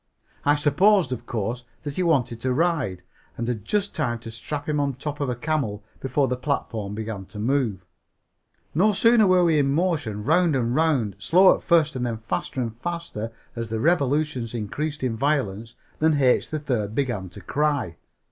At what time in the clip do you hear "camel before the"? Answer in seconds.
5.35-6.35